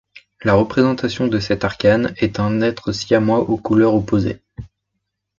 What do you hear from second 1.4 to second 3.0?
arcane est un être